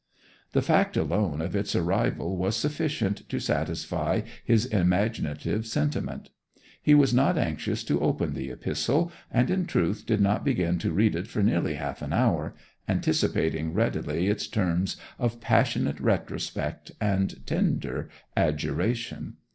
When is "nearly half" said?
11.43-12.01